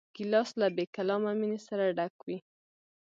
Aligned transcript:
ګیلاس 0.15 0.49
له 0.59 0.67
بېکلامه 0.75 1.31
مینې 1.39 1.59
سره 1.67 1.83
ډک 1.97 2.15
وي. 2.27 2.37